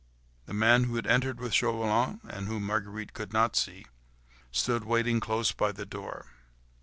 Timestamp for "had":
0.95-1.05